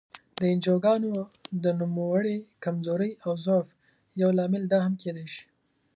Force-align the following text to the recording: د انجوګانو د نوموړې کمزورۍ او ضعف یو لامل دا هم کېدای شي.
د 0.39 0.39
انجوګانو 0.53 1.11
د 1.63 1.65
نوموړې 1.81 2.37
کمزورۍ 2.63 3.11
او 3.25 3.33
ضعف 3.45 3.67
یو 4.21 4.29
لامل 4.37 4.63
دا 4.71 4.79
هم 4.85 4.93
کېدای 5.01 5.27
شي. 5.33 5.43